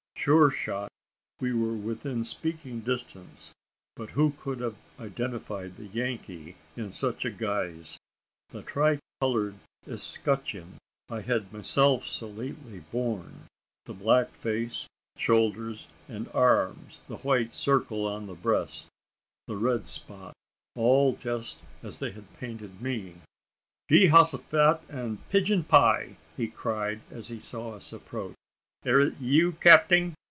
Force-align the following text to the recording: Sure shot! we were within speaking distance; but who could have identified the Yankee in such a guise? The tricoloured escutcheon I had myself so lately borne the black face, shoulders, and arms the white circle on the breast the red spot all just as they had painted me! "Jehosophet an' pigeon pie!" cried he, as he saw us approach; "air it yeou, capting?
Sure 0.15 0.51
shot! 0.51 0.87
we 1.39 1.51
were 1.51 1.73
within 1.73 2.23
speaking 2.23 2.81
distance; 2.81 3.51
but 3.95 4.11
who 4.11 4.29
could 4.37 4.59
have 4.59 4.75
identified 4.99 5.75
the 5.75 5.87
Yankee 5.87 6.55
in 6.77 6.91
such 6.91 7.25
a 7.25 7.31
guise? 7.31 7.97
The 8.51 8.61
tricoloured 8.61 9.55
escutcheon 9.87 10.77
I 11.09 11.21
had 11.21 11.51
myself 11.51 12.05
so 12.05 12.27
lately 12.29 12.81
borne 12.91 13.47
the 13.85 13.95
black 13.95 14.29
face, 14.35 14.85
shoulders, 15.17 15.87
and 16.07 16.29
arms 16.35 17.01
the 17.07 17.17
white 17.17 17.51
circle 17.51 18.05
on 18.05 18.27
the 18.27 18.35
breast 18.35 18.89
the 19.47 19.57
red 19.57 19.87
spot 19.87 20.35
all 20.75 21.13
just 21.15 21.63
as 21.81 21.97
they 21.97 22.11
had 22.11 22.31
painted 22.37 22.79
me! 22.79 23.15
"Jehosophet 23.89 24.81
an' 24.87 25.17
pigeon 25.31 25.63
pie!" 25.63 26.17
cried 26.53 27.01
he, 27.09 27.15
as 27.15 27.29
he 27.29 27.39
saw 27.39 27.71
us 27.73 27.91
approach; 27.91 28.35
"air 28.83 28.99
it 28.99 29.13
yeou, 29.21 29.51
capting? 29.59 30.11